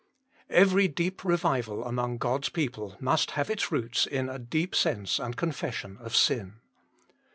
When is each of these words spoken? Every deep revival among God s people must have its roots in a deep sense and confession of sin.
Every 0.49 0.87
deep 0.87 1.23
revival 1.23 1.83
among 1.85 2.17
God 2.17 2.45
s 2.45 2.49
people 2.49 2.97
must 2.99 3.31
have 3.37 3.51
its 3.51 3.71
roots 3.71 4.07
in 4.07 4.29
a 4.29 4.39
deep 4.39 4.73
sense 4.73 5.19
and 5.19 5.35
confession 5.37 5.97
of 5.99 6.15
sin. 6.15 6.55